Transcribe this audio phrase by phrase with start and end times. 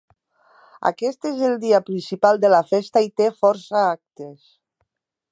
[0.89, 4.49] Aquest és el dia principal de la festa i té força actes.